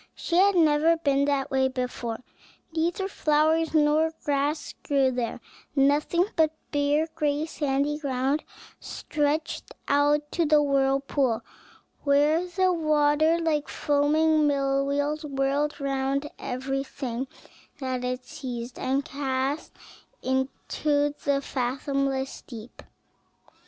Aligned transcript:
She 0.15 0.35
had 0.37 0.55
never 0.55 0.97
been 0.97 1.25
that 1.25 1.51
way 1.51 1.67
before: 1.67 2.21
neither 2.73 3.07
flowers 3.07 3.75
nor 3.75 4.11
grass 4.23 4.73
grew 4.81 5.11
there; 5.11 5.39
nothing 5.75 6.25
but 6.35 6.55
bare, 6.71 7.07
gray, 7.13 7.45
sandy 7.45 7.99
ground 7.99 8.43
stretched 8.79 9.71
out 9.87 10.31
to 10.31 10.47
the 10.47 10.59
whirlpool, 10.59 11.43
where 12.03 12.43
the 12.47 12.73
water, 12.73 13.37
like 13.37 13.67
foaming 13.69 14.47
mill 14.47 14.87
wheels, 14.87 15.23
whirled 15.23 15.79
round 15.79 16.27
everything 16.39 17.27
that 17.77 18.03
it 18.03 18.25
seized, 18.25 18.79
and 18.79 19.05
cast 19.05 19.71
it 20.23 20.27
into 20.27 21.13
the 21.25 21.41
fathomless 21.43 22.41
deep. 22.47 22.81